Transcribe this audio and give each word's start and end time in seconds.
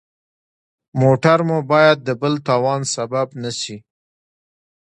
موټر 1.01 1.39
مو 1.47 1.57
باید 1.71 1.97
د 2.03 2.09
بل 2.21 2.33
تاوان 2.47 2.81
سبب 2.95 3.27
نه 3.43 3.51
شي. 3.61 3.77